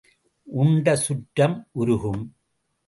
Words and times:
உண்ட 0.47 0.95
சுற்றம் 0.95 1.67
உருகும். 1.71 2.21